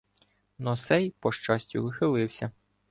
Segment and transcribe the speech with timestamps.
[0.57, 2.51] Но сей, по щастю, ухилився